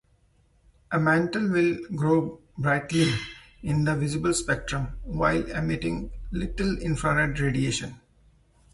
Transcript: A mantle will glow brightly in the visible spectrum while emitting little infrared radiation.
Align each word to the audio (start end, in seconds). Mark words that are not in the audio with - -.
A 0.91 0.99
mantle 0.99 1.47
will 1.49 1.77
glow 1.95 2.39
brightly 2.57 3.13
in 3.61 3.83
the 3.83 3.93
visible 3.95 4.33
spectrum 4.33 4.97
while 5.03 5.45
emitting 5.51 6.09
little 6.31 6.75
infrared 6.79 7.39
radiation. 7.39 7.99